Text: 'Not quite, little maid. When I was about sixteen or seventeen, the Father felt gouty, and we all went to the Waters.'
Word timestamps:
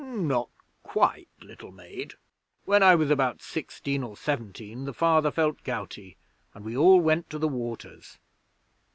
'Not 0.03 0.49
quite, 0.81 1.29
little 1.43 1.71
maid. 1.71 2.15
When 2.65 2.81
I 2.81 2.95
was 2.95 3.11
about 3.11 3.43
sixteen 3.43 4.01
or 4.01 4.17
seventeen, 4.17 4.85
the 4.85 4.95
Father 4.95 5.29
felt 5.29 5.63
gouty, 5.63 6.17
and 6.55 6.65
we 6.65 6.75
all 6.75 6.99
went 6.99 7.29
to 7.29 7.37
the 7.37 7.47
Waters.' 7.47 8.17